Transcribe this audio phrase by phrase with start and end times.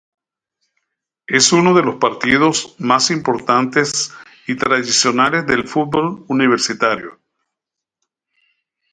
[1.27, 4.11] Es uno de los partidos más importantes
[4.47, 7.19] y tradicionales del fútbol universitario.